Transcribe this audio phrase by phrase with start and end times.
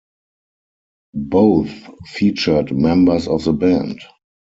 [1.13, 1.69] Both
[2.07, 4.01] featured members of the band.